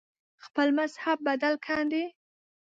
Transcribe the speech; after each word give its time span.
خپل 0.45 0.67
مذهب 0.79 1.17
بدل 1.27 1.53
کاندي 1.65 2.05